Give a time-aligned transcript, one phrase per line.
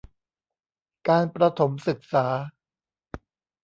[1.09, 2.25] การประถมศึกษา